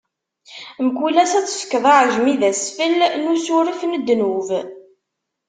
[0.87, 4.47] Mkul ass ad tefkeḍ aɛejmi d asfel n usuref n ddnub.